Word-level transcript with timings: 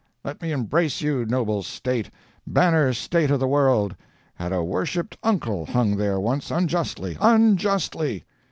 "'Let 0.23 0.41
me 0.41 0.51
embrace 0.51 1.01
you, 1.01 1.27
noble 1.27 1.61
State—banner 1.61 2.91
State 2.93 3.29
of 3.29 3.39
the 3.39 3.47
world. 3.47 3.95
Had 4.33 4.51
a 4.51 4.63
worshipped 4.63 5.15
uncle 5.21 5.67
hung 5.67 5.95
there 5.95 6.19
once 6.19 6.49
unjustly—unjustly. 6.49 8.23